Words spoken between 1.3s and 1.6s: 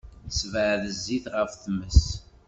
ɣef